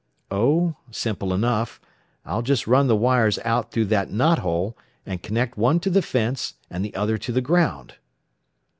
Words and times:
"Oh, 0.31 0.77
simple 0.89 1.31
enough. 1.31 1.79
I'll 2.25 2.41
just 2.41 2.65
run 2.65 2.87
the 2.87 2.95
wires 2.95 3.37
out 3.45 3.71
through 3.71 3.85
that 3.93 4.11
knot 4.11 4.39
hole, 4.39 4.75
and 5.05 5.21
connect 5.21 5.59
one 5.59 5.79
to 5.81 5.91
the 5.91 6.01
fence 6.01 6.55
and 6.71 6.83
the 6.83 6.95
other 6.95 7.19
to 7.19 7.31
the 7.31 7.39
ground." 7.39 7.97